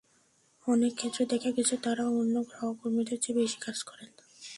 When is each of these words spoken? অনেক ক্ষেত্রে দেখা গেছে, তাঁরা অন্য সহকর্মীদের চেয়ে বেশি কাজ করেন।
অনেক 0.67 0.91
ক্ষেত্রে 0.95 1.23
দেখা 1.25 1.51
গেছে, 1.51 1.75
তাঁরা 1.77 2.05
অন্য 2.11 2.35
সহকর্মীদের 2.51 3.17
চেয়ে 3.21 3.37
বেশি 3.39 3.57
কাজ 3.61 3.77
করেন। 3.83 4.09